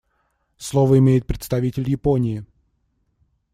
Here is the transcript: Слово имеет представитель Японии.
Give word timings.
Слово 0.57 0.97
имеет 0.97 1.27
представитель 1.27 1.87
Японии. 1.87 2.43